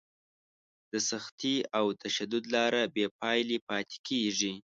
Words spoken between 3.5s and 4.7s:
پاتې کېږي.